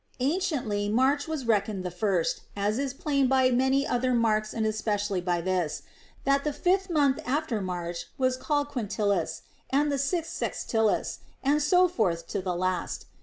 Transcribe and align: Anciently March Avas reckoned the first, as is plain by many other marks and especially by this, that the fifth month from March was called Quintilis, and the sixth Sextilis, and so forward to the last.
Anciently 0.19 0.89
March 0.89 1.27
Avas 1.27 1.47
reckoned 1.47 1.83
the 1.83 1.91
first, 1.91 2.41
as 2.55 2.79
is 2.79 2.91
plain 2.91 3.27
by 3.27 3.51
many 3.51 3.85
other 3.85 4.15
marks 4.15 4.51
and 4.51 4.65
especially 4.65 5.21
by 5.21 5.41
this, 5.41 5.83
that 6.23 6.43
the 6.43 6.51
fifth 6.51 6.89
month 6.89 7.19
from 7.47 7.65
March 7.65 8.07
was 8.17 8.35
called 8.35 8.69
Quintilis, 8.69 9.43
and 9.69 9.91
the 9.91 9.99
sixth 9.99 10.33
Sextilis, 10.35 11.19
and 11.43 11.61
so 11.61 11.87
forward 11.87 12.25
to 12.29 12.41
the 12.41 12.55
last. 12.55 13.05